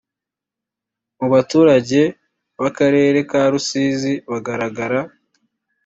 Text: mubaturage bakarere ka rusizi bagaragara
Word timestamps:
mubaturage 1.17 2.01
bakarere 2.61 3.19
ka 3.29 3.41
rusizi 3.51 4.13
bagaragara 4.31 4.99